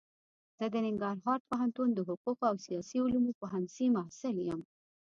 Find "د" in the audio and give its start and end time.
0.73-0.75, 1.93-1.99